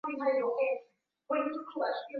nchini 0.03 0.15
drc 0.17 0.21
anaeleza 0.21 0.81
kwa 1.27 1.39
uzoefu 1.39 1.79
wake 1.79 2.05